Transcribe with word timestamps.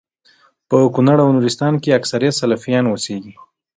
په 0.69 0.77
کونړ 0.95 1.17
او 1.23 1.29
نورستان 1.35 1.73
کي 1.83 1.89
اکثريت 1.99 2.33
سلفيان 2.41 2.83
اوسيږي 2.87 3.33